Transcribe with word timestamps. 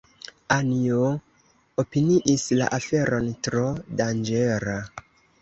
Anjo 0.53 1.11
opiniis 1.83 2.47
la 2.63 2.71
aferon 2.79 3.29
tro 3.49 3.67
danĝera. 4.01 4.81